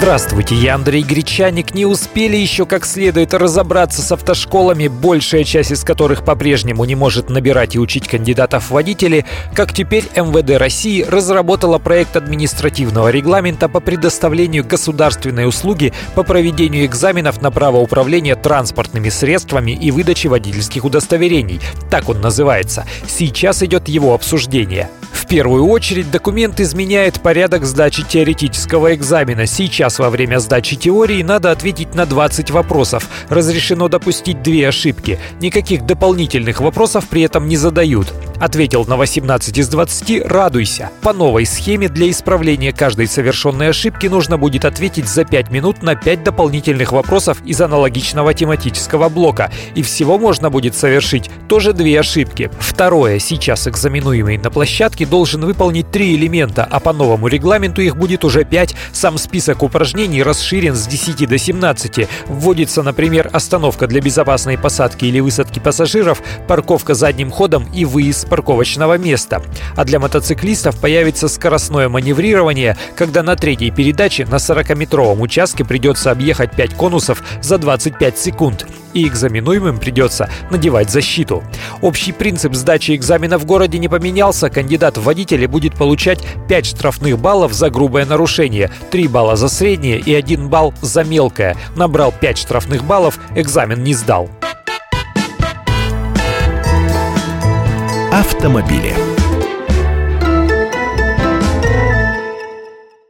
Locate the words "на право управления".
17.42-18.36